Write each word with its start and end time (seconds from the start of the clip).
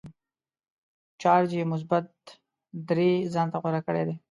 چارج 1.21 1.49
یې 1.57 1.63
مثبت 1.73 2.05
درې 2.89 3.11
ځانته 3.33 3.57
غوره 3.61 3.81
کړی 3.87 4.03
دی. 4.07 4.15